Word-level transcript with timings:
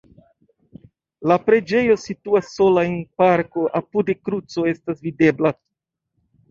La 1.31 1.37
preĝejo 1.49 1.97
situas 2.05 2.49
sola 2.55 2.87
en 2.91 2.97
parko, 3.23 3.69
apude 3.83 4.21
kruco 4.25 4.69
estas 4.77 5.07
videbla. 5.09 5.59